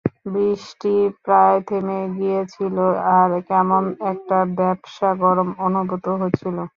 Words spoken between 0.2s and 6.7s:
বৃষ্টি প্রায় থেমে গিয়েছিল আর কেমন একটা ভ্যাপসা গরম অনুভূত হচ্ছিল।